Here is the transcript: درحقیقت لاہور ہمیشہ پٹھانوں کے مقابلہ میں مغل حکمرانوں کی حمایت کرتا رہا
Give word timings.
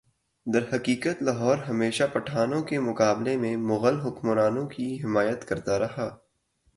درحقیقت 0.45 1.21
لاہور 1.23 1.57
ہمیشہ 1.57 2.03
پٹھانوں 2.13 2.61
کے 2.63 2.79
مقابلہ 2.79 3.37
میں 3.37 3.55
مغل 3.57 3.99
حکمرانوں 3.99 4.67
کی 4.67 4.87
حمایت 5.03 5.47
کرتا 5.47 5.77
رہا 5.79 6.09